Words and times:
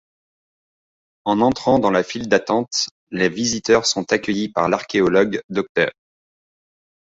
En 1.25 1.41
entrant 1.41 1.77
dans 1.77 1.91
la 1.91 2.01
file 2.01 2.27
d'attente, 2.27 2.89
les 3.11 3.29
visiteurs 3.29 3.85
sont 3.85 4.11
accueillis 4.11 4.49
par 4.49 4.67
l'archéologue, 4.67 5.41
Dr. 5.51 5.91